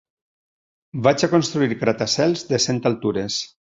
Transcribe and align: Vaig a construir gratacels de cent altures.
Vaig 1.07 1.25
a 1.27 1.29
construir 1.33 1.79
gratacels 1.83 2.43
de 2.53 2.61
cent 2.67 2.81
altures. 2.93 3.37